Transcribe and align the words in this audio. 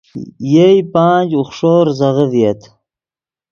یئے 0.51 0.67
پانچ، 0.93 1.29
اوخݰو 1.37 1.75
زیزغے 1.97 2.25
ڤییت 2.31 2.61